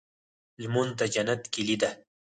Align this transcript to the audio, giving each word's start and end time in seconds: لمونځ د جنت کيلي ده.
لمونځ 0.61 0.91
د 0.99 1.01
جنت 1.13 1.41
کيلي 1.53 1.75
ده. 1.81 1.89